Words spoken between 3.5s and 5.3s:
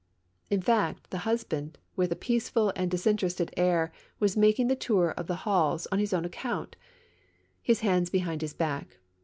air, was making the tour of